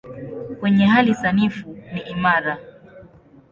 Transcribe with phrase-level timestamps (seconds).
[0.59, 2.57] Kwenye hali sanifu ni imara.